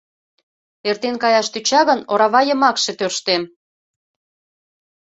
Эртен 0.89 1.15
каяш 1.23 1.47
тӧча 1.53 1.81
гын, 1.89 1.99
орава 2.11 2.41
йымакше 2.45 2.91
тӧрштем». 2.99 3.43